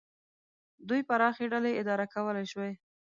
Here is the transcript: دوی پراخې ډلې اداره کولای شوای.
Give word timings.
دوی 0.87 1.01
پراخې 1.09 1.45
ډلې 1.51 1.71
اداره 1.81 2.05
کولای 2.13 2.45
شوای. 2.51 2.73